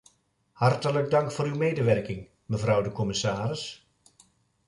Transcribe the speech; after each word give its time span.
Hartelijk 0.53 1.09
dank 1.09 1.31
voor 1.31 1.45
uw 1.45 1.55
medewerking, 1.55 2.29
mevrouw 2.45 2.81
de 2.81 2.91
commissaris. 2.91 3.87